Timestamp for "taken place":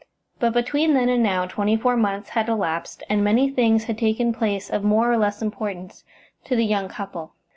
3.99-4.67